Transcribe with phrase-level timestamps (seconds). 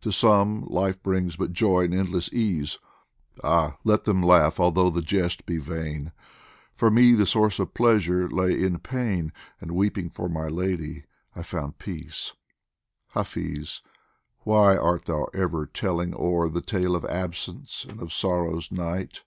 [0.00, 2.78] To some, life brings but joy and endless ease;
[3.44, 6.12] Ah, let them laugh although the jest be vain!
[6.72, 11.04] For me the source of pleasure lay in pain, And weeping for my lady
[11.34, 12.32] I found peace.
[13.08, 13.82] Hafiz,
[14.44, 19.24] why art thou ever telling o'er The tale of absence and of sorrow's night